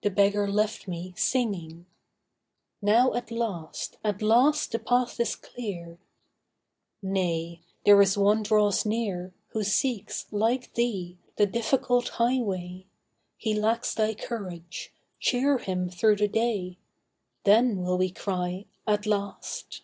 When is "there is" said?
7.84-8.16